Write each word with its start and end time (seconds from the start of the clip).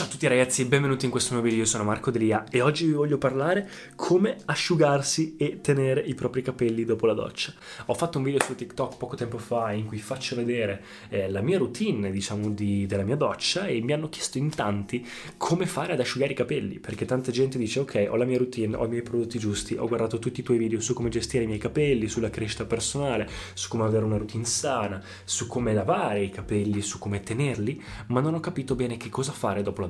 Ciao 0.00 0.08
a 0.08 0.12
tutti 0.12 0.28
ragazzi 0.28 0.62
e 0.62 0.64
benvenuti 0.64 1.04
in 1.04 1.10
questo 1.10 1.34
nuovo 1.34 1.46
video, 1.46 1.62
io 1.62 1.68
sono 1.68 1.84
Marco 1.84 2.10
Delia 2.10 2.46
e 2.48 2.62
oggi 2.62 2.86
vi 2.86 2.92
voglio 2.92 3.18
parlare 3.18 3.68
come 3.96 4.38
asciugarsi 4.46 5.36
e 5.36 5.60
tenere 5.60 6.00
i 6.00 6.14
propri 6.14 6.40
capelli 6.40 6.86
dopo 6.86 7.04
la 7.04 7.12
doccia. 7.12 7.52
Ho 7.84 7.92
fatto 7.92 8.16
un 8.16 8.24
video 8.24 8.42
su 8.42 8.54
TikTok 8.54 8.96
poco 8.96 9.14
tempo 9.14 9.36
fa 9.36 9.72
in 9.72 9.84
cui 9.84 9.98
faccio 9.98 10.36
vedere 10.36 10.82
eh, 11.10 11.30
la 11.30 11.42
mia 11.42 11.58
routine, 11.58 12.10
diciamo, 12.10 12.48
di, 12.48 12.86
della 12.86 13.02
mia 13.02 13.16
doccia 13.16 13.66
e 13.66 13.82
mi 13.82 13.92
hanno 13.92 14.08
chiesto 14.08 14.38
in 14.38 14.48
tanti 14.48 15.06
come 15.36 15.66
fare 15.66 15.92
ad 15.92 16.00
asciugare 16.00 16.32
i 16.32 16.34
capelli, 16.34 16.78
perché 16.78 17.04
tanta 17.04 17.30
gente 17.30 17.58
dice 17.58 17.80
ok, 17.80 18.06
ho 18.08 18.16
la 18.16 18.24
mia 18.24 18.38
routine, 18.38 18.76
ho 18.76 18.86
i 18.86 18.88
miei 18.88 19.02
prodotti 19.02 19.38
giusti, 19.38 19.74
ho 19.74 19.86
guardato 19.86 20.18
tutti 20.18 20.40
i 20.40 20.42
tuoi 20.42 20.56
video 20.56 20.80
su 20.80 20.94
come 20.94 21.10
gestire 21.10 21.44
i 21.44 21.46
miei 21.46 21.58
capelli, 21.58 22.08
sulla 22.08 22.30
crescita 22.30 22.64
personale, 22.64 23.28
su 23.52 23.68
come 23.68 23.84
avere 23.84 24.06
una 24.06 24.16
routine 24.16 24.46
sana, 24.46 25.02
su 25.24 25.46
come 25.46 25.74
lavare 25.74 26.22
i 26.22 26.30
capelli, 26.30 26.80
su 26.80 26.98
come 26.98 27.20
tenerli, 27.20 27.82
ma 28.06 28.20
non 28.20 28.32
ho 28.32 28.40
capito 28.40 28.74
bene 28.74 28.96
che 28.96 29.10
cosa 29.10 29.32
fare 29.32 29.60
dopo 29.60 29.82
la 29.82 29.88
doccia. 29.88 29.89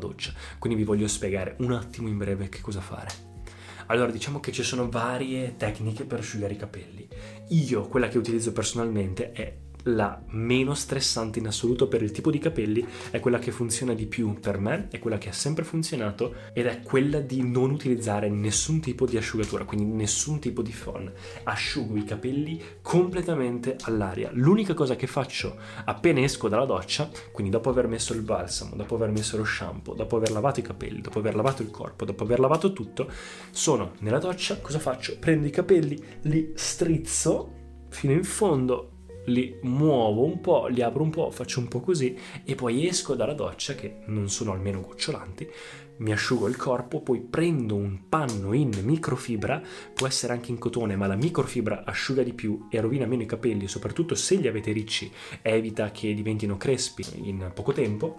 Quindi 0.58 0.78
vi 0.78 0.84
voglio 0.84 1.06
spiegare 1.06 1.56
un 1.58 1.72
attimo 1.72 2.08
in 2.08 2.18
breve 2.18 2.48
che 2.48 2.60
cosa 2.60 2.80
fare. 2.80 3.28
Allora, 3.86 4.10
diciamo 4.10 4.40
che 4.40 4.52
ci 4.52 4.62
sono 4.62 4.88
varie 4.88 5.56
tecniche 5.56 6.04
per 6.04 6.20
asciugare 6.20 6.54
i 6.54 6.56
capelli. 6.56 7.08
Io, 7.48 7.88
quella 7.88 8.08
che 8.08 8.18
utilizzo 8.18 8.52
personalmente 8.52 9.32
è 9.32 9.56
la 9.84 10.20
meno 10.28 10.74
stressante 10.74 11.38
in 11.38 11.46
assoluto 11.46 11.88
per 11.88 12.02
il 12.02 12.10
tipo 12.10 12.30
di 12.30 12.38
capelli 12.38 12.86
è 13.10 13.20
quella 13.20 13.38
che 13.38 13.50
funziona 13.50 13.94
di 13.94 14.06
più 14.06 14.38
per 14.38 14.58
me, 14.58 14.88
è 14.90 14.98
quella 14.98 15.18
che 15.18 15.28
ha 15.28 15.32
sempre 15.32 15.64
funzionato 15.64 16.34
ed 16.52 16.66
è 16.66 16.80
quella 16.80 17.20
di 17.20 17.42
non 17.42 17.70
utilizzare 17.70 18.28
nessun 18.28 18.80
tipo 18.80 19.06
di 19.06 19.16
asciugatura, 19.16 19.64
quindi 19.64 19.86
nessun 19.86 20.38
tipo 20.38 20.62
di 20.62 20.72
phon. 20.72 21.10
Asciugo 21.44 21.96
i 21.96 22.04
capelli 22.04 22.60
completamente 22.82 23.76
all'aria. 23.82 24.30
L'unica 24.32 24.74
cosa 24.74 24.96
che 24.96 25.06
faccio 25.06 25.56
appena 25.84 26.20
esco 26.20 26.48
dalla 26.48 26.66
doccia, 26.66 27.08
quindi 27.32 27.50
dopo 27.50 27.70
aver 27.70 27.86
messo 27.86 28.12
il 28.12 28.22
balsamo, 28.22 28.76
dopo 28.76 28.94
aver 28.94 29.10
messo 29.10 29.36
lo 29.36 29.44
shampoo, 29.44 29.94
dopo 29.94 30.16
aver 30.16 30.30
lavato 30.30 30.60
i 30.60 30.64
capelli, 30.64 31.00
dopo 31.00 31.18
aver 31.18 31.34
lavato 31.34 31.62
il 31.62 31.70
corpo, 31.70 32.04
dopo 32.04 32.24
aver 32.24 32.40
lavato 32.40 32.72
tutto, 32.72 33.10
sono 33.50 33.92
nella 34.00 34.18
doccia, 34.18 34.58
cosa 34.60 34.78
faccio? 34.78 35.18
Prendo 35.18 35.46
i 35.46 35.50
capelli, 35.50 36.02
li 36.22 36.52
strizzo 36.54 37.54
fino 37.88 38.12
in 38.12 38.24
fondo 38.24 38.89
li 39.26 39.58
muovo 39.62 40.24
un 40.24 40.40
po', 40.40 40.66
li 40.66 40.82
apro 40.82 41.02
un 41.02 41.10
po', 41.10 41.30
faccio 41.30 41.60
un 41.60 41.68
po' 41.68 41.80
così 41.80 42.16
e 42.44 42.54
poi 42.54 42.86
esco 42.86 43.14
dalla 43.14 43.34
doccia 43.34 43.74
che 43.74 43.98
non 44.06 44.28
sono 44.28 44.52
almeno 44.52 44.80
gocciolanti, 44.80 45.48
mi 46.00 46.12
asciugo 46.12 46.48
il 46.48 46.56
corpo, 46.56 47.02
poi 47.02 47.20
prendo 47.20 47.74
un 47.74 48.08
panno 48.08 48.54
in 48.54 48.70
microfibra, 48.82 49.60
può 49.92 50.06
essere 50.06 50.32
anche 50.32 50.50
in 50.50 50.58
cotone, 50.58 50.96
ma 50.96 51.06
la 51.06 51.14
microfibra 51.14 51.84
asciuga 51.84 52.22
di 52.22 52.32
più 52.32 52.68
e 52.70 52.80
rovina 52.80 53.04
meno 53.04 53.22
i 53.22 53.26
capelli, 53.26 53.68
soprattutto 53.68 54.14
se 54.14 54.36
li 54.36 54.48
avete 54.48 54.72
ricci, 54.72 55.12
evita 55.42 55.90
che 55.90 56.14
diventino 56.14 56.56
crespi 56.56 57.04
in 57.28 57.50
poco 57.54 57.72
tempo 57.72 58.16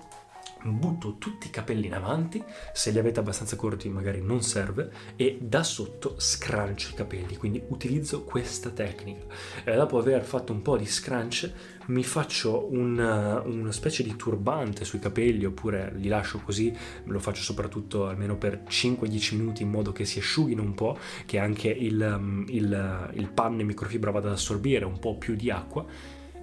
butto 0.64 1.18
tutti 1.18 1.48
i 1.48 1.50
capelli 1.50 1.88
in 1.88 1.94
avanti, 1.94 2.44
se 2.74 2.92
li 2.92 3.00
avete 3.00 3.20
abbastanza 3.20 3.56
corti 3.56 3.90
magari 3.90 4.22
non 4.22 4.42
serve, 4.42 4.92
e 5.16 5.38
da 5.42 5.64
sotto 5.64 6.16
scrancio 6.18 6.92
i 6.92 6.94
capelli, 6.94 7.38
quindi 7.38 7.62
utilizzo 7.68 8.24
questa 8.24 8.70
tecnica. 8.70 9.26
E 9.64 9.76
dopo 9.76 9.98
aver 9.98 10.24
fatto 10.24 10.52
un 10.54 10.62
po' 10.62 10.78
di 10.78 10.86
scrunch 10.86 11.52
mi 11.88 12.04
faccio 12.04 12.72
una, 12.72 13.42
una 13.42 13.72
specie 13.72 14.04
di 14.04 14.16
turbante 14.16 14.86
sui 14.86 15.00
capelli 15.00 15.46
oppure 15.46 15.92
li 15.96 16.08
lascio 16.08 16.40
così, 16.40 16.76
lo 17.06 17.20
faccio 17.20 17.42
soprattutto 17.42 18.08
almeno 18.08 18.38
per 18.38 18.64
5-10 18.68 19.36
minuti 19.36 19.64
in 19.64 19.70
modo 19.70 19.92
che 19.92 20.06
si 20.06 20.20
asciughino 20.20 20.62
un 20.62 20.74
po', 20.74 20.98
che 21.26 21.40
anche 21.40 21.70
il, 21.70 22.44
il, 22.48 23.10
il 23.14 23.30
panno 23.30 23.62
in 23.62 23.68
microfibra 23.68 24.12
vada 24.12 24.28
ad 24.28 24.34
assorbire 24.34 24.86
un 24.86 25.00
po' 25.00 25.18
più 25.18 25.36
di 25.36 25.50
acqua 25.50 25.86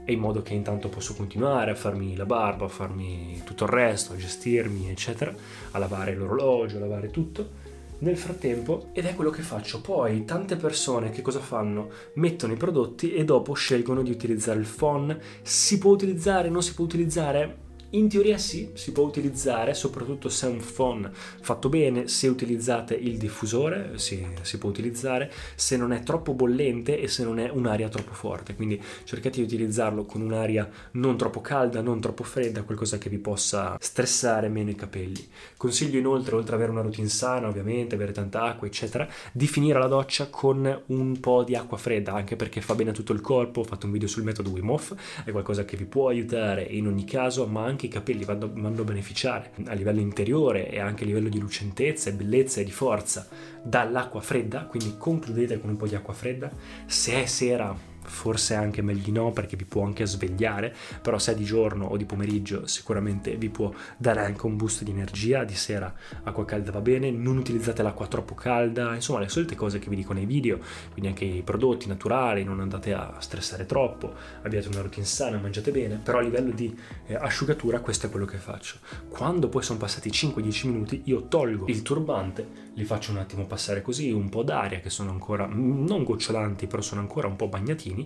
e 0.09 0.13
in 0.15 0.21
modo 0.21 0.41
che 0.41 0.55
intanto 0.55 0.89
posso 0.89 1.15
continuare 1.15 1.73
a 1.73 1.75
farmi 1.75 2.17
la 2.17 2.25
barba, 2.25 2.65
a 2.65 2.69
farmi 2.69 3.43
tutto 3.45 3.65
il 3.65 3.71
resto, 3.71 4.15
a 4.15 4.17
gestirmi, 4.17 4.89
eccetera, 4.89 5.35
a 5.73 5.79
lavare 5.79 6.15
l'orologio, 6.15 6.79
a 6.79 6.81
lavare 6.81 7.11
tutto. 7.11 7.67
Nel 7.99 8.17
frattempo, 8.17 8.89
ed 8.95 9.05
è 9.05 9.15
quello 9.15 9.29
che 9.29 9.43
faccio, 9.43 9.83
poi 9.83 10.25
tante 10.25 10.57
persone 10.57 11.11
che 11.11 11.21
cosa 11.21 11.41
fanno? 11.41 11.91
Mettono 12.15 12.55
i 12.55 12.57
prodotti 12.57 13.13
e 13.13 13.27
dopo 13.27 13.53
scelgono 13.53 14.01
di 14.01 14.11
utilizzare 14.11 14.59
il 14.59 14.67
phon. 14.67 15.15
Si 15.43 15.77
può 15.77 15.93
utilizzare, 15.93 16.49
non 16.49 16.63
si 16.63 16.73
può 16.73 16.87
utilizzare? 16.87 17.68
In 17.93 18.07
teoria 18.11 18.37
sì, 18.37 18.73
si 18.75 18.93
può 18.93 19.05
utilizzare, 19.05 19.73
soprattutto 19.73 20.29
se 20.29 20.47
è 20.47 20.51
un 20.51 20.61
phon 20.61 21.11
fatto 21.41 21.71
bene, 21.71 22.07
se 22.07 22.29
utilizzate 22.29 22.93
il 22.93 23.17
diffusore 23.17 23.93
si, 23.97 24.27
si, 24.43 24.59
può 24.59 24.69
utilizzare, 24.69 25.33
se 25.55 25.79
non 25.79 25.93
è 25.95 26.03
troppo 26.03 26.35
bollente 26.35 27.01
e 27.01 27.09
se 27.09 27.25
non 27.25 27.39
è 27.39 27.49
un'aria 27.49 27.89
troppo 27.89 28.13
forte, 28.13 28.55
quindi 28.55 28.79
cercate 29.05 29.39
di 29.39 29.45
utilizzarlo 29.45 30.05
con 30.05 30.21
un'aria 30.21 30.69
non 30.93 31.17
troppo 31.17 31.41
calda, 31.41 31.81
non 31.81 31.99
troppo 31.99 32.25
fredda, 32.25 32.63
qualcosa 32.63 32.99
che 32.99 33.09
vi 33.09 33.17
possa 33.17 33.79
stressare 33.81 34.51
meno 34.51 34.69
i 34.69 34.75
capelli. 34.75 35.27
Consiglio 35.57 35.99
inoltre, 35.99 36.35
oltre 36.35 36.57
ad 36.57 36.61
avere 36.61 36.73
una 36.73 36.83
routine 36.83 37.09
sana 37.09 37.49
ovviamente, 37.49 37.95
avere 37.95 38.13
tanta 38.13 38.43
acqua 38.43 38.67
eccetera, 38.67 39.09
di 39.33 39.47
finire 39.47 39.79
la 39.79 39.87
doccia 39.87 40.29
con 40.29 40.83
un 40.89 41.21
po' 41.21 41.43
di 41.43 41.57
acqua 41.57 41.79
fredda, 41.79 42.13
anche 42.13 42.37
perché 42.37 42.61
fa 42.61 42.75
bene 42.75 42.91
a 42.91 42.93
tutto 42.93 43.15
il 43.15 43.23
corpo, 43.23 43.61
ho 43.61 43.65
fatto 43.65 43.87
un 43.87 43.93
video 43.93 44.09
sul 44.09 44.25
metodo 44.25 44.51
Wim 44.51 44.69
Hof, 44.69 44.95
è 45.25 45.31
qualcosa 45.31 45.65
che 45.65 45.79
vi 45.79 45.87
può 45.87 46.09
aiutare 46.09 46.65
in 46.65 46.87
ogni 46.87 47.05
caso, 47.05 47.47
ma 47.47 47.65
anche 47.65 47.77
anche 47.79 47.87
i 47.87 47.89
capelli 47.89 48.25
vanno, 48.25 48.51
vanno 48.53 48.81
a 48.83 48.85
beneficiare 48.85 49.53
a 49.67 49.73
livello 49.75 50.01
interiore 50.01 50.69
e 50.69 50.81
anche 50.81 51.05
a 51.05 51.07
livello 51.07 51.29
di 51.29 51.39
lucentezza 51.39 52.11
e 52.11 52.13
bellezza 52.13 52.61
e 52.61 52.65
di 52.65 52.73
forza 52.73 53.29
dall'acqua 53.63 54.21
fredda, 54.21 54.65
quindi 54.65 54.97
concludete 54.99 55.61
con 55.61 55.71
un 55.71 55.77
po' 55.77 55.87
di 55.87 55.95
acqua 55.95 56.13
fredda. 56.13 56.51
Se 56.87 57.23
è 57.23 57.27
sera 57.27 57.73
forse 58.09 58.55
anche 58.55 58.83
meglio 58.83 59.03
di 59.05 59.13
no 59.13 59.33
perché 59.33 59.57
vi 59.57 59.65
può 59.65 59.85
anche 59.85 60.07
svegliare, 60.07 60.75
però 61.03 61.19
se 61.19 61.33
è 61.33 61.35
di 61.35 61.45
giorno 61.45 61.87
o 61.87 61.97
di 61.97 62.05
pomeriggio 62.05 62.67
sicuramente 62.67 63.37
vi 63.37 63.49
può 63.49 63.73
dare 63.97 64.25
anche 64.25 64.47
un 64.47 64.57
boost 64.57 64.83
di 64.83 64.91
energia, 64.91 65.45
di 65.45 65.55
sera 65.55 65.93
acqua 66.25 66.45
calda 66.45 66.71
va 66.71 66.81
bene, 66.81 67.11
non 67.11 67.37
utilizzate 67.37 67.83
l'acqua 67.83 68.07
troppo 68.07 68.35
calda, 68.35 68.95
insomma 68.95 69.21
le 69.21 69.29
solite 69.29 69.55
cose 69.55 69.79
che 69.79 69.89
vi 69.89 69.97
dico 69.97 70.13
nei 70.13 70.27
video, 70.27 70.59
quindi 70.91 71.09
anche 71.09 71.25
i 71.25 71.43
prodotti 71.43 71.89
naturali, 71.89 72.45
non 72.45 72.61
andate 72.61 72.93
a 72.93 73.17
stressare 73.19 73.67
troppo, 73.67 74.15
abbiate 74.43 74.69
una 74.69 74.81
routine 74.81 75.07
sana, 75.07 75.39
mangiate 75.39 75.71
bene, 75.71 76.01
però 76.03 76.19
a 76.19 76.23
livello 76.23 76.51
di 76.51 76.77
eh, 77.07 77.15
asciugatura 77.15 77.81
questo 77.81 78.07
è 78.07 78.11
quello 78.11 78.27
che 78.27 78.39
faccio. 78.39 78.77
Quando 79.09 79.49
poi 79.49 79.63
sono 79.63 79.79
passati 79.79 80.11
5-10 80.11 80.67
minuti 80.67 81.03
io 81.05 81.27
tolgo 81.29 81.67
il 81.69 81.83
turbante, 81.83 82.67
li 82.75 82.85
faccio 82.85 83.11
un 83.11 83.19
attimo 83.19 83.47
passare 83.47 83.83
così, 83.83 84.13
un 84.13 84.29
po' 84.29 84.43
d'aria 84.43 84.81
che 84.81 84.91
sono 84.91 85.11
ancora 85.11 85.47
non 85.51 86.05
gocciolanti, 86.05 86.67
però 86.67 86.81
sono 86.83 87.01
ancora 87.01 87.27
un 87.27 87.37
po' 87.37 87.49
bagnatini 87.49 87.98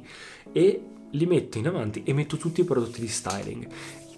e 0.53 0.81
li 1.11 1.27
metto 1.27 1.59
in 1.59 1.67
avanti 1.67 2.03
e 2.05 2.13
metto 2.13 2.37
tutti 2.37 2.61
i 2.61 2.65
prodotti 2.65 3.01
di 3.01 3.09
styling 3.09 3.69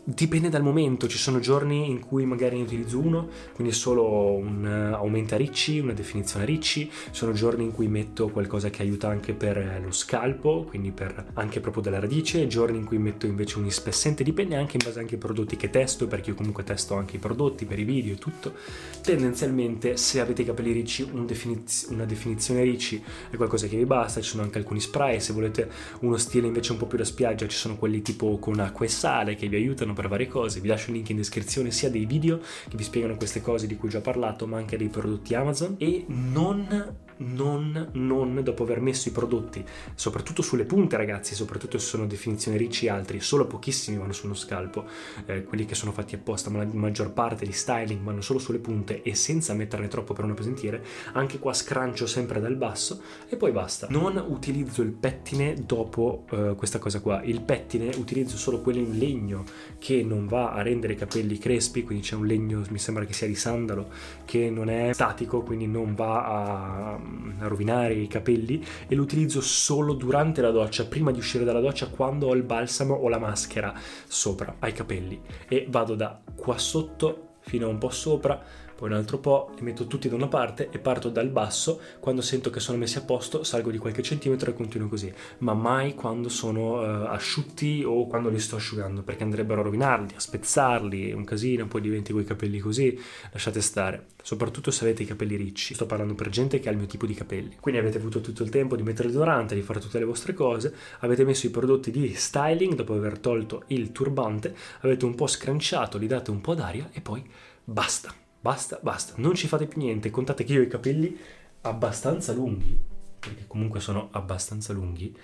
Dipende 0.06 0.50
dal 0.50 0.62
momento, 0.62 1.08
ci 1.08 1.16
sono 1.16 1.40
giorni 1.40 1.88
in 1.88 2.00
cui 2.00 2.26
magari 2.26 2.56
ne 2.56 2.64
utilizzo 2.64 2.98
uno, 2.98 3.26
quindi 3.54 3.72
solo 3.72 4.34
un 4.34 4.62
uh, 4.62 4.96
aumenta 4.96 5.38
ricci, 5.38 5.78
una 5.78 5.94
definizione 5.94 6.44
ricci, 6.44 6.90
sono 7.10 7.32
giorni 7.32 7.64
in 7.64 7.72
cui 7.72 7.88
metto 7.88 8.28
qualcosa 8.28 8.68
che 8.68 8.82
aiuta 8.82 9.08
anche 9.08 9.32
per 9.32 9.80
lo 9.82 9.92
scalpo, 9.92 10.64
quindi 10.64 10.90
per 10.90 11.28
anche 11.32 11.60
proprio 11.60 11.82
della 11.82 12.00
radice, 12.00 12.46
giorni 12.48 12.76
in 12.76 12.84
cui 12.84 12.98
metto 12.98 13.24
invece 13.24 13.58
un 13.58 13.64
ispessente, 13.64 14.22
dipende 14.22 14.56
anche 14.56 14.76
in 14.78 14.84
base 14.84 14.98
anche 14.98 15.14
ai 15.14 15.20
prodotti 15.20 15.56
che 15.56 15.70
testo, 15.70 16.06
perché 16.06 16.30
io 16.30 16.36
comunque 16.36 16.64
testo 16.64 16.96
anche 16.96 17.16
i 17.16 17.18
prodotti 17.18 17.64
per 17.64 17.78
i 17.78 17.84
video 17.84 18.12
e 18.12 18.18
tutto. 18.18 18.52
Tendenzialmente 19.00 19.96
se 19.96 20.20
avete 20.20 20.42
i 20.42 20.44
capelli 20.44 20.72
ricci 20.72 21.08
un 21.10 21.24
definiz- 21.24 21.88
una 21.88 22.04
definizione 22.04 22.62
ricci 22.62 23.02
è 23.30 23.36
qualcosa 23.36 23.68
che 23.68 23.78
vi 23.78 23.86
basta, 23.86 24.20
ci 24.20 24.28
sono 24.28 24.42
anche 24.42 24.58
alcuni 24.58 24.80
spray, 24.80 25.18
se 25.18 25.32
volete 25.32 25.70
uno 26.00 26.18
stile 26.18 26.46
invece 26.46 26.72
un 26.72 26.78
po' 26.78 26.84
più 26.84 26.98
da 26.98 27.04
spiaggia 27.04 27.48
ci 27.48 27.56
sono 27.56 27.76
quelli 27.76 28.02
tipo 28.02 28.36
con 28.38 28.60
acqua 28.60 28.84
e 28.84 28.90
sale 28.90 29.34
che 29.34 29.48
vi 29.48 29.56
aiutano 29.56 29.92
per 29.94 30.08
varie 30.08 30.28
cose. 30.28 30.60
Vi 30.60 30.68
lascio 30.68 30.90
il 30.90 30.96
link 30.96 31.08
in 31.10 31.16
descrizione 31.16 31.70
sia 31.70 31.90
dei 31.90 32.04
video 32.04 32.38
che 32.38 32.76
vi 32.76 32.82
spiegano 32.82 33.16
queste 33.16 33.40
cose 33.40 33.66
di 33.66 33.76
cui 33.76 33.88
ho 33.88 33.92
già 33.92 34.00
parlato, 34.00 34.46
ma 34.46 34.58
anche 34.58 34.76
dei 34.76 34.88
prodotti 34.88 35.34
Amazon. 35.34 35.76
E 35.78 36.04
non 36.08 36.96
non, 37.18 37.90
non 37.92 38.40
dopo 38.42 38.62
aver 38.62 38.80
messo 38.80 39.08
i 39.08 39.12
prodotti, 39.12 39.64
soprattutto 39.94 40.42
sulle 40.42 40.64
punte 40.64 40.96
ragazzi, 40.96 41.34
soprattutto 41.34 41.78
se 41.78 41.86
sono 41.86 42.06
definizioni 42.06 42.56
ricci 42.56 42.88
altri, 42.88 43.20
solo 43.20 43.46
pochissimi 43.46 43.98
vanno 43.98 44.12
su 44.12 44.26
uno 44.26 44.34
scalpo, 44.34 44.84
eh, 45.26 45.44
quelli 45.44 45.64
che 45.64 45.74
sono 45.74 45.92
fatti 45.92 46.14
apposta, 46.14 46.50
ma 46.50 46.58
la 46.58 46.68
maggior 46.72 47.12
parte 47.12 47.44
di 47.44 47.52
styling 47.52 48.02
vanno 48.02 48.20
solo 48.20 48.38
sulle 48.38 48.58
punte 48.58 49.02
e 49.02 49.14
senza 49.14 49.54
metterne 49.54 49.88
troppo 49.88 50.14
per 50.14 50.24
non 50.24 50.34
pesentire, 50.34 50.84
anche 51.12 51.38
qua 51.38 51.52
scrancio 51.52 52.06
sempre 52.06 52.40
dal 52.40 52.56
basso 52.56 53.00
e 53.28 53.36
poi 53.36 53.52
basta. 53.52 53.86
Non 53.90 54.22
utilizzo 54.28 54.82
il 54.82 54.90
pettine 54.90 55.54
dopo 55.66 56.24
eh, 56.30 56.54
questa 56.56 56.78
cosa 56.78 57.00
qua, 57.00 57.22
il 57.22 57.40
pettine 57.40 57.90
utilizzo 57.96 58.36
solo 58.36 58.60
quello 58.60 58.80
in 58.80 58.98
legno 58.98 59.44
che 59.78 60.02
non 60.02 60.26
va 60.26 60.52
a 60.52 60.62
rendere 60.62 60.94
i 60.94 60.96
capelli 60.96 61.38
crespi, 61.38 61.84
quindi 61.84 62.04
c'è 62.04 62.14
un 62.14 62.26
legno, 62.26 62.62
mi 62.70 62.78
sembra 62.78 63.04
che 63.04 63.12
sia 63.12 63.26
di 63.26 63.34
sandalo, 63.34 63.88
che 64.24 64.50
non 64.50 64.68
è 64.68 64.92
statico, 64.92 65.42
quindi 65.42 65.66
non 65.66 65.94
va 65.94 66.24
a 66.24 67.03
a 67.38 67.46
rovinare 67.46 67.94
i 67.94 68.06
capelli 68.06 68.64
e 68.86 68.94
lo 68.94 69.02
utilizzo 69.02 69.40
solo 69.40 69.94
durante 69.94 70.40
la 70.40 70.50
doccia, 70.50 70.86
prima 70.86 71.10
di 71.10 71.18
uscire 71.18 71.44
dalla 71.44 71.60
doccia, 71.60 71.88
quando 71.88 72.28
ho 72.28 72.34
il 72.34 72.42
balsamo 72.42 72.94
o 72.94 73.08
la 73.08 73.18
maschera 73.18 73.74
sopra 74.06 74.56
ai 74.58 74.72
capelli. 74.72 75.20
E 75.48 75.66
vado 75.68 75.94
da 75.94 76.20
qua 76.34 76.58
sotto 76.58 77.36
fino 77.40 77.66
a 77.66 77.68
un 77.68 77.78
po' 77.78 77.90
sopra 77.90 78.42
poi 78.84 78.92
un 78.92 78.98
altro 78.98 79.16
po', 79.16 79.50
li 79.56 79.62
metto 79.62 79.86
tutti 79.86 80.10
da 80.10 80.14
una 80.14 80.28
parte 80.28 80.68
e 80.70 80.78
parto 80.78 81.08
dal 81.08 81.30
basso, 81.30 81.80
quando 82.00 82.20
sento 82.20 82.50
che 82.50 82.60
sono 82.60 82.76
messi 82.76 82.98
a 82.98 83.00
posto 83.00 83.42
salgo 83.42 83.70
di 83.70 83.78
qualche 83.78 84.02
centimetro 84.02 84.50
e 84.50 84.54
continuo 84.54 84.88
così, 84.88 85.10
ma 85.38 85.54
mai 85.54 85.94
quando 85.94 86.28
sono 86.28 86.80
uh, 86.80 87.06
asciutti 87.06 87.82
o 87.82 88.06
quando 88.06 88.28
li 88.28 88.38
sto 88.38 88.56
asciugando, 88.56 89.02
perché 89.02 89.22
andrebbero 89.22 89.62
a 89.62 89.64
rovinarli, 89.64 90.14
a 90.14 90.20
spezzarli, 90.20 91.08
è 91.08 91.14
un 91.14 91.24
casino, 91.24 91.66
poi 91.66 91.80
diventi 91.80 92.12
quei 92.12 92.26
capelli 92.26 92.58
così, 92.58 93.00
lasciate 93.32 93.62
stare, 93.62 94.08
soprattutto 94.22 94.70
se 94.70 94.84
avete 94.84 95.02
i 95.02 95.06
capelli 95.06 95.36
ricci, 95.36 95.72
sto 95.72 95.86
parlando 95.86 96.14
per 96.14 96.28
gente 96.28 96.60
che 96.60 96.68
ha 96.68 96.72
il 96.72 96.76
mio 96.76 96.86
tipo 96.86 97.06
di 97.06 97.14
capelli, 97.14 97.56
quindi 97.60 97.80
avete 97.80 97.96
avuto 97.96 98.20
tutto 98.20 98.42
il 98.42 98.50
tempo 98.50 98.76
di 98.76 98.82
mettere 98.82 99.08
il 99.08 99.14
deodorante, 99.14 99.54
di 99.54 99.62
fare 99.62 99.80
tutte 99.80 99.98
le 99.98 100.04
vostre 100.04 100.34
cose, 100.34 100.74
avete 100.98 101.24
messo 101.24 101.46
i 101.46 101.50
prodotti 101.50 101.90
di 101.90 102.12
styling 102.14 102.74
dopo 102.74 102.92
aver 102.92 103.18
tolto 103.18 103.62
il 103.68 103.92
turbante, 103.92 104.54
avete 104.80 105.06
un 105.06 105.14
po' 105.14 105.26
scranciato, 105.26 105.96
li 105.96 106.06
date 106.06 106.30
un 106.30 106.42
po' 106.42 106.52
d'aria 106.52 106.90
e 106.92 107.00
poi 107.00 107.24
basta 107.64 108.14
Basta, 108.44 108.78
basta, 108.82 109.14
non 109.16 109.34
ci 109.34 109.48
fate 109.48 109.66
più 109.66 109.80
niente. 109.80 110.10
Contate 110.10 110.44
che 110.44 110.52
io 110.52 110.60
ho 110.60 110.64
i 110.64 110.68
capelli 110.68 111.18
abbastanza 111.62 112.34
lunghi, 112.34 112.78
perché 113.18 113.46
comunque 113.46 113.80
sono 113.80 114.10
abbastanza 114.10 114.74
lunghi, 114.74 115.16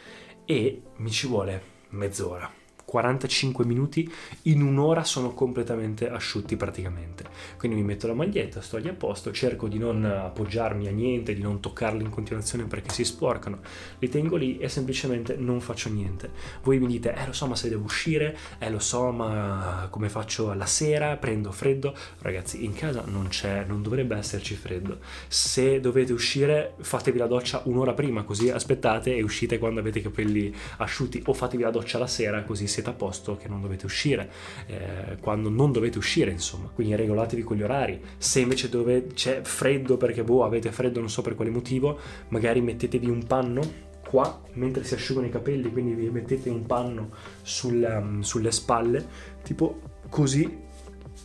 e 0.47 0.83
mi 0.97 1.11
ci 1.11 1.27
vuole 1.27 1.63
mezz'ora 1.91 2.51
45 2.91 3.65
minuti, 3.65 4.13
in 4.43 4.63
un'ora 4.63 5.05
sono 5.05 5.33
completamente 5.33 6.11
asciutti 6.11 6.57
praticamente. 6.57 7.23
Quindi 7.57 7.79
mi 7.79 7.85
metto 7.85 8.09
la 8.09 8.15
maglietta, 8.15 8.61
sto 8.61 8.79
lì 8.79 8.89
a 8.89 8.93
posto, 8.95 9.31
cerco 9.31 9.69
di 9.69 9.79
non 9.79 10.05
appoggiarmi 10.05 10.89
a 10.89 10.91
niente, 10.91 11.33
di 11.33 11.41
non 11.41 11.61
toccarli 11.61 12.03
in 12.03 12.11
continuazione 12.11 12.65
perché 12.65 12.91
si 12.91 13.05
sporcano, 13.05 13.61
li 14.01 14.09
tengo 14.09 14.35
lì 14.35 14.59
e 14.59 14.69
semplicemente 14.69 15.37
non 15.37 15.61
faccio 15.61 15.89
niente. 15.89 16.31
Voi 16.65 16.81
mi 16.81 16.89
dite, 16.89 17.15
eh 17.15 17.27
lo 17.27 17.33
so 17.33 17.47
ma 17.47 17.55
se 17.55 17.69
devo 17.69 17.85
uscire, 17.85 18.37
eh 18.59 18.69
lo 18.69 18.81
so 18.81 19.13
ma 19.13 19.87
come 19.89 20.09
faccio 20.09 20.51
alla 20.51 20.67
sera, 20.67 21.17
prendo 21.17 21.53
freddo. 21.53 21.95
Ragazzi, 22.19 22.65
in 22.65 22.73
casa 22.73 23.05
non 23.07 23.29
c'è, 23.29 23.65
non 23.69 23.83
dovrebbe 23.83 24.17
esserci 24.17 24.57
freddo. 24.57 24.99
Se 25.29 25.79
dovete 25.79 26.13
uscire, 26.13 26.75
fatevi 26.81 27.19
la 27.19 27.29
doccia 27.29 27.63
un'ora 27.67 27.93
prima, 27.93 28.25
così 28.25 28.51
aspettate 28.51 29.15
e 29.15 29.23
uscite 29.23 29.59
quando 29.59 29.79
avete 29.79 30.01
i 30.01 30.03
capelli 30.03 30.53
asciutti 30.79 31.23
o 31.27 31.33
fatevi 31.33 31.63
la 31.63 31.71
doccia 31.71 31.97
la 31.97 32.09
sera, 32.09 32.43
così 32.43 32.67
se 32.67 32.79
siete 32.81 32.91
a 32.91 32.93
posto 32.93 33.37
che 33.37 33.49
non 33.49 33.61
dovete 33.61 33.87
uscire, 33.87 34.31
eh, 34.67 35.19
quando 35.21 35.49
non 35.51 35.73
dovete 35.73 35.99
uscire, 35.99 36.31
insomma. 36.31 36.71
Quindi 36.75 36.97
regolatevi 36.97 37.43
con 37.43 37.57
gli 37.57 37.63
orari. 37.63 38.01
Se 38.17 38.41
invece 38.41 38.69
dove 38.69 39.09
c'è 39.15 39.43
freddo 39.43 39.97
perché 39.97 40.25
boh, 40.25 40.45
avete 40.45 40.73
freddo 40.73 41.01
non 41.01 41.11
so 41.11 41.23
per 41.23 41.35
quale 41.35 41.51
motivo, 41.51 41.99
magari 42.29 42.61
mettetevi 42.61 43.09
un 43.09 43.25
panno 43.27 43.89
qua 44.07 44.41
mentre 44.55 44.83
si 44.83 44.95
asciugano 44.95 45.27
i 45.27 45.31
capelli, 45.31 45.71
quindi 45.71 45.95
vi 45.95 46.11
mettete 46.11 46.49
un 46.49 46.67
panno 46.67 47.11
sul, 47.43 47.87
um, 48.01 48.21
sulle 48.23 48.51
spalle, 48.51 49.07
tipo 49.43 49.81
così 50.09 50.69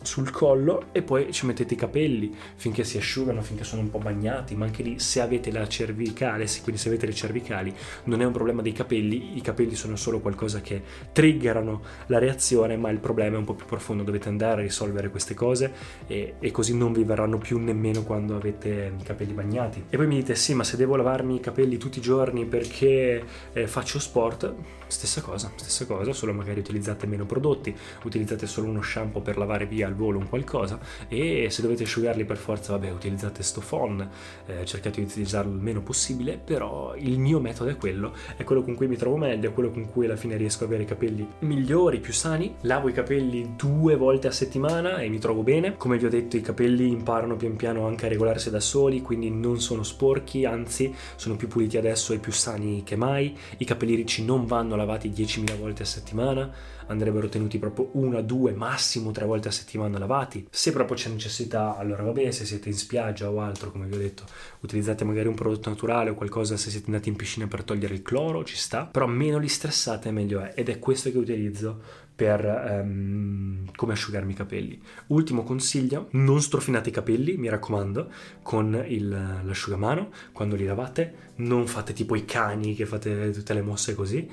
sul 0.06 0.30
collo 0.30 0.86
e 0.92 1.02
poi 1.02 1.32
ci 1.32 1.44
mettete 1.46 1.74
i 1.74 1.76
capelli 1.76 2.34
finché 2.54 2.84
si 2.84 2.96
asciugano, 2.96 3.42
finché 3.42 3.64
sono 3.64 3.82
un 3.82 3.90
po' 3.90 3.98
bagnati, 3.98 4.54
ma 4.54 4.64
anche 4.64 4.82
lì 4.82 4.98
se 4.98 5.20
avete 5.20 5.50
la 5.50 5.66
cervicale, 5.68 6.46
quindi 6.62 6.80
se 6.80 6.88
avete 6.88 7.06
le 7.06 7.12
cervicali, 7.12 7.74
non 8.04 8.22
è 8.22 8.24
un 8.24 8.32
problema 8.32 8.62
dei 8.62 8.72
capelli, 8.72 9.36
i 9.36 9.40
capelli 9.40 9.74
sono 9.74 9.96
solo 9.96 10.20
qualcosa 10.20 10.60
che 10.60 10.82
triggerano 11.12 11.82
la 12.06 12.18
reazione, 12.18 12.76
ma 12.76 12.88
il 12.90 13.00
problema 13.00 13.36
è 13.36 13.38
un 13.38 13.44
po' 13.44 13.54
più 13.54 13.66
profondo, 13.66 14.04
dovete 14.04 14.28
andare 14.28 14.60
a 14.60 14.64
risolvere 14.64 15.10
queste 15.10 15.34
cose 15.34 15.72
e, 16.06 16.34
e 16.38 16.50
così 16.52 16.76
non 16.76 16.92
vi 16.92 17.02
verranno 17.02 17.38
più 17.38 17.58
nemmeno 17.58 18.04
quando 18.04 18.36
avete 18.36 18.92
i 18.98 19.02
capelli 19.02 19.32
bagnati. 19.32 19.84
E 19.90 19.96
poi 19.96 20.06
mi 20.06 20.16
dite 20.16 20.36
sì, 20.36 20.54
ma 20.54 20.62
se 20.62 20.76
devo 20.76 20.94
lavarmi 20.94 21.34
i 21.34 21.40
capelli 21.40 21.76
tutti 21.76 21.98
i 21.98 22.02
giorni 22.02 22.44
perché 22.46 23.24
eh, 23.52 23.66
faccio 23.66 23.98
sport, 23.98 24.54
stessa 24.86 25.20
cosa, 25.20 25.50
stessa 25.56 25.84
cosa, 25.84 26.12
solo 26.12 26.32
magari 26.32 26.60
utilizzate 26.60 27.06
meno 27.06 27.26
prodotti, 27.26 27.74
utilizzate 28.04 28.46
solo 28.46 28.68
uno 28.68 28.82
shampoo 28.82 29.20
per 29.20 29.36
lavare 29.36 29.66
via 29.66 29.86
al 29.86 29.94
volo 29.96 30.18
un 30.18 30.28
qualcosa 30.28 30.78
e 31.08 31.48
se 31.50 31.62
dovete 31.62 31.84
asciugarli 31.84 32.24
per 32.24 32.36
forza, 32.36 32.72
vabbè, 32.72 32.90
utilizzate 32.90 33.42
sto 33.42 33.62
phon, 33.66 34.08
eh, 34.46 34.64
cercate 34.64 35.00
di 35.00 35.06
utilizzarlo 35.06 35.52
il 35.52 35.60
meno 35.60 35.82
possibile, 35.82 36.38
però 36.42 36.94
il 36.96 37.18
mio 37.18 37.40
metodo 37.40 37.70
è 37.70 37.76
quello, 37.76 38.12
è 38.36 38.44
quello 38.44 38.62
con 38.62 38.74
cui 38.74 38.86
mi 38.86 38.96
trovo 38.96 39.16
meglio, 39.16 39.48
è 39.48 39.52
quello 39.52 39.70
con 39.70 39.90
cui 39.90 40.04
alla 40.04 40.16
fine 40.16 40.36
riesco 40.36 40.64
ad 40.64 40.70
avere 40.70 40.84
i 40.84 40.86
capelli 40.86 41.26
migliori, 41.40 42.00
più 42.00 42.12
sani, 42.12 42.54
lavo 42.62 42.88
i 42.88 42.92
capelli 42.92 43.54
due 43.56 43.96
volte 43.96 44.28
a 44.28 44.32
settimana 44.32 44.98
e 44.98 45.08
mi 45.08 45.18
trovo 45.18 45.42
bene, 45.42 45.76
come 45.76 45.98
vi 45.98 46.06
ho 46.06 46.10
detto 46.10 46.36
i 46.36 46.40
capelli 46.40 46.88
imparano 46.88 47.36
pian 47.36 47.56
piano 47.56 47.86
anche 47.86 48.06
a 48.06 48.08
regolarsi 48.08 48.50
da 48.50 48.60
soli, 48.60 49.02
quindi 49.02 49.30
non 49.30 49.60
sono 49.60 49.82
sporchi, 49.82 50.44
anzi 50.44 50.94
sono 51.16 51.36
più 51.36 51.48
puliti 51.48 51.76
adesso 51.76 52.12
e 52.12 52.18
più 52.18 52.32
sani 52.32 52.82
che 52.84 52.96
mai, 52.96 53.36
i 53.58 53.64
capelli 53.64 53.94
ricci 53.94 54.24
non 54.24 54.46
vanno 54.46 54.76
lavati 54.76 55.10
10.000 55.10 55.58
volte 55.58 55.82
a 55.82 55.86
settimana, 55.86 56.50
andrebbero 56.86 57.28
tenuti 57.28 57.58
proprio 57.58 57.90
una, 57.92 58.20
due, 58.20 58.52
massimo 58.52 59.10
tre 59.10 59.24
volte 59.24 59.48
a 59.48 59.52
settimana 59.52 59.98
lavati. 59.98 60.46
Se 60.50 60.72
proprio 60.72 60.96
c'è 60.96 61.10
necessità, 61.10 61.76
allora 61.76 62.02
vabbè, 62.02 62.30
se 62.30 62.44
siete 62.44 62.68
in 62.68 62.76
spiaggia 62.76 63.30
o 63.30 63.40
altro, 63.40 63.70
come 63.70 63.86
vi 63.86 63.94
ho 63.94 63.98
detto, 63.98 64.24
utilizzate 64.60 65.04
magari 65.04 65.28
un 65.28 65.34
prodotto 65.34 65.68
naturale 65.70 66.10
o 66.10 66.14
qualcosa 66.14 66.56
se 66.56 66.70
siete 66.70 66.86
andati 66.86 67.08
in 67.08 67.16
piscina 67.16 67.46
per 67.46 67.64
togliere 67.64 67.94
il 67.94 68.02
cloro, 68.02 68.44
ci 68.44 68.56
sta, 68.56 68.84
però 68.84 69.06
meno 69.06 69.38
li 69.38 69.48
stressate 69.48 70.10
meglio 70.10 70.40
è 70.40 70.52
ed 70.54 70.68
è 70.68 70.78
questo 70.78 71.10
che 71.10 71.18
utilizzo 71.18 72.04
per 72.16 72.42
um, 72.82 73.70
come 73.76 73.92
asciugarmi 73.92 74.32
i 74.32 74.34
capelli. 74.34 74.80
Ultimo 75.08 75.42
consiglio, 75.42 76.08
non 76.12 76.40
strofinate 76.40 76.88
i 76.88 76.92
capelli, 76.92 77.36
mi 77.36 77.50
raccomando, 77.50 78.10
con 78.40 78.82
il, 78.88 79.08
l'asciugamano 79.08 80.08
quando 80.32 80.56
li 80.56 80.64
lavate, 80.64 81.24
non 81.36 81.66
fate 81.66 81.92
tipo 81.92 82.14
i 82.14 82.24
cani 82.24 82.74
che 82.74 82.86
fate 82.86 83.30
tutte 83.32 83.52
le 83.52 83.60
mosse 83.60 83.94
così, 83.94 84.26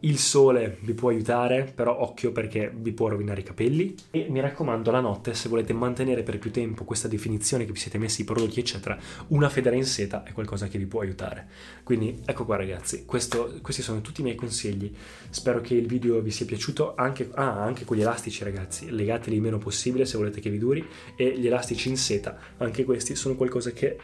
il 0.00 0.18
sole 0.18 0.78
vi 0.82 0.94
può 0.94 1.08
aiutare, 1.10 1.70
però 1.74 1.98
occhio 2.00 2.30
perché 2.30 2.72
vi 2.74 2.92
può 2.92 3.08
rovinare 3.08 3.40
i 3.40 3.44
capelli. 3.44 3.94
E 4.10 4.26
mi 4.28 4.40
raccomando, 4.40 4.90
la 4.90 5.00
notte, 5.00 5.34
se 5.34 5.48
volete 5.48 5.72
mantenere 5.72 6.22
per 6.22 6.38
più 6.38 6.50
tempo 6.50 6.84
questa 6.84 7.08
definizione 7.08 7.64
che 7.64 7.72
vi 7.72 7.78
siete 7.78 7.98
messi 7.98 8.22
i 8.22 8.24
prodotti, 8.24 8.60
eccetera, 8.60 8.98
una 9.28 9.48
federa 9.48 9.74
in 9.74 9.84
seta 9.84 10.22
è 10.22 10.32
qualcosa 10.32 10.68
che 10.68 10.78
vi 10.78 10.86
può 10.86 11.00
aiutare. 11.00 11.48
Quindi 11.82 12.20
ecco 12.24 12.44
qua, 12.44 12.56
ragazzi, 12.56 13.04
questo, 13.04 13.58
questi 13.62 13.82
sono 13.82 14.00
tutti 14.00 14.20
i 14.20 14.24
miei 14.24 14.36
consigli. 14.36 14.94
Spero 15.30 15.60
che 15.60 15.74
il 15.74 15.86
video 15.86 16.20
vi 16.20 16.30
sia 16.30 16.46
piaciuto. 16.46 16.94
Anche, 16.94 17.30
ah, 17.34 17.62
anche 17.62 17.84
con 17.84 17.96
gli 17.96 18.02
elastici, 18.02 18.44
ragazzi, 18.44 18.90
legateli 18.90 19.36
il 19.36 19.42
meno 19.42 19.58
possibile 19.58 20.04
se 20.04 20.16
volete 20.16 20.40
che 20.40 20.50
vi 20.50 20.58
duri. 20.58 20.86
E 21.16 21.38
gli 21.38 21.46
elastici 21.46 21.88
in 21.88 21.96
seta, 21.96 22.38
anche 22.58 22.84
questi 22.84 23.14
sono 23.14 23.34
qualcosa 23.34 23.70
che 23.72 23.98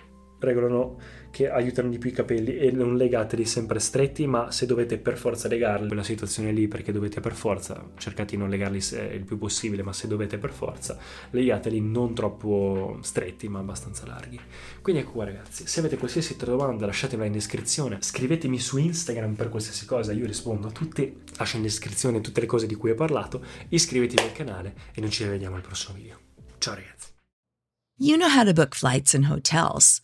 regolano 0.45 0.99
che 1.31 1.51
aiutano 1.51 1.89
di 1.89 1.99
più 1.99 2.11
i 2.11 2.13
capelli 2.13 2.57
e 2.57 2.71
non 2.71 2.97
legateli 2.97 3.45
sempre 3.45 3.81
stretti, 3.81 4.25
ma 4.27 4.53
se 4.53 4.67
dovete 4.67 4.99
per 4.99 5.19
forza 5.19 5.49
legarli, 5.49 5.89
quella 5.89 6.05
situazione 6.05 6.53
lì 6.53 6.69
perché 6.69 6.93
dovete 6.93 7.21
per 7.21 7.33
forza, 7.33 7.91
cercate 7.97 8.37
di 8.37 8.37
non 8.37 8.49
legarli 8.49 8.77
il 8.77 9.25
più 9.27 9.37
possibile, 9.37 9.83
ma 9.83 9.93
se 9.93 10.07
dovete 10.07 10.39
per 10.39 10.53
forza, 10.53 10.97
legateli 11.31 11.81
non 11.81 12.15
troppo 12.15 12.99
stretti, 13.03 13.49
ma 13.49 13.59
abbastanza 13.59 14.07
larghi. 14.07 14.39
Quindi 14.81 15.03
ecco 15.03 15.11
qua 15.11 15.25
ragazzi, 15.25 15.67
se 15.67 15.81
avete 15.81 15.97
qualsiasi 15.97 16.37
domanda 16.37 16.87
lasciatemela 16.87 17.27
in 17.27 17.33
descrizione, 17.33 17.99
scrivetemi 18.01 18.61
su 18.61 18.79
Instagram 18.79 19.35
per 19.35 19.49
qualsiasi 19.49 19.87
cosa, 19.87 20.13
io 20.13 20.27
rispondo 20.27 20.69
a 20.69 20.71
tutti, 20.71 21.23
lascio 21.37 21.57
in 21.57 21.63
descrizione 21.63 22.21
tutte 22.21 22.41
le 22.41 22.47
cose 22.47 22.69
di 22.69 22.77
cui 22.77 22.91
ho 22.91 22.95
parlato, 22.95 23.45
iscrivetevi 23.71 24.23
al 24.23 24.33
canale 24.33 24.75
e 24.95 25.01
noi 25.01 25.11
ci 25.11 25.25
rivediamo 25.25 25.57
al 25.57 25.63
prossimo 25.63 25.97
video. 25.97 26.19
Ciao 26.59 26.75
ragazzi! 26.75 27.09
You 27.97 28.17
know 28.17 28.29
how 28.29 28.45
to 28.45 28.53
book 28.53 28.75
flights 28.75 29.15
and 29.15 29.27
hotels. 29.27 30.04